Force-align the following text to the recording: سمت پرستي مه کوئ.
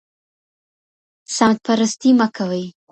سمت 1.37 1.57
پرستي 1.65 2.09
مه 2.19 2.27
کوئ. 2.35 2.63